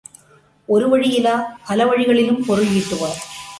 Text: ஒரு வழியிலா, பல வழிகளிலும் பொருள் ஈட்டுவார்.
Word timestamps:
ஒரு 0.65 0.85
வழியிலா, 0.89 1.35
பல 1.67 1.85
வழிகளிலும் 1.85 2.45
பொருள் 2.45 2.71
ஈட்டுவார். 2.79 3.19